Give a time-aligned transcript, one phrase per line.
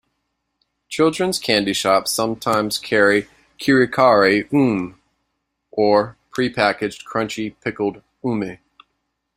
[0.89, 3.27] Children's candy shops sometimes carry
[3.59, 4.99] "karikari ume",
[5.69, 8.57] or prepackaged, crunchy pickled ume.